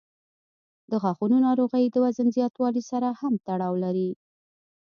[0.89, 4.09] د غاښونو ناروغۍ د وزن زیاتوالي سره هم تړاو لري.